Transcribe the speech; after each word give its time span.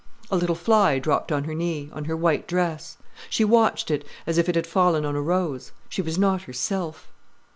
A 0.31 0.35
little 0.35 0.55
fly 0.55 0.97
dropped 0.97 1.31
on 1.31 1.43
her 1.43 1.53
knee, 1.53 1.91
on 1.93 2.05
her 2.05 2.17
white 2.17 2.47
dress. 2.47 2.97
She 3.29 3.45
watched 3.45 3.91
it, 3.91 4.03
as 4.25 4.39
if 4.39 4.49
it 4.49 4.55
had 4.55 4.65
fallen 4.65 5.05
on 5.05 5.15
a 5.15 5.21
rose. 5.21 5.73
She 5.89 6.01
was 6.01 6.17
not 6.17 6.41
herself. 6.41 7.09